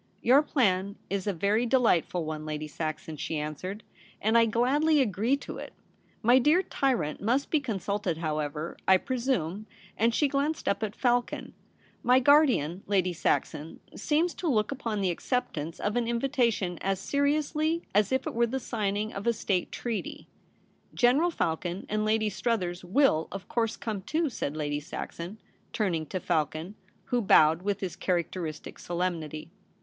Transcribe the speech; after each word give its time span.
* 0.15 0.21
Your 0.23 0.41
plan 0.41 0.95
is 1.11 1.27
a 1.27 1.31
very 1.31 1.67
delightful 1.67 2.25
one, 2.25 2.43
Lady 2.43 2.67
Saxon,' 2.67 3.17
she 3.17 3.37
answered,' 3.37 3.83
and 4.19 4.35
I 4.35 4.47
gladly 4.47 4.99
agree 4.99 5.37
to 5.37 5.59
it. 5.59 5.73
My 6.23 6.39
dear 6.39 6.63
tyrant 6.63 7.21
must 7.21 7.51
be 7.51 7.59
consulted 7.59 8.17
how 8.17 8.39
ever, 8.39 8.77
I 8.87 8.97
presume,' 8.97 9.67
and 9.95 10.11
she 10.15 10.27
glanced 10.27 10.67
up 10.67 10.81
at 10.81 10.95
Falcon. 10.95 11.53
* 11.77 12.03
My 12.11 12.19
guardian, 12.19 12.81
Lady 12.87 13.13
Saxon, 13.13 13.79
seems 13.95 14.33
to 14.33 14.47
look 14.47 14.71
upon 14.71 15.01
the 15.01 15.11
acceptance 15.11 15.79
of 15.79 15.95
an 15.95 16.07
invitation 16.07 16.79
as 16.81 16.99
seriously 16.99 17.83
as 17.93 18.11
if 18.11 18.25
it 18.25 18.33
were 18.33 18.47
the 18.47 18.59
signing 18.59 19.13
of 19.13 19.27
a 19.27 19.33
State 19.33 19.71
Treaty.' 19.71 20.27
* 20.65 20.93
General 21.05 21.29
Falcon 21.29 21.85
and 21.89 22.03
Lady 22.03 22.27
Struthers 22.31 22.83
will, 22.83 23.27
of 23.31 23.47
course, 23.47 23.77
come 23.77 24.01
too,' 24.01 24.29
said 24.31 24.57
Lady 24.57 24.79
Saxon, 24.79 25.37
turning 25.73 26.07
to 26.07 26.19
Falcon, 26.19 26.73
who 27.03 27.21
bowled 27.21 27.61
with 27.61 27.81
his 27.81 27.95
characteristic 27.95 28.79
solemnity. 28.79 29.51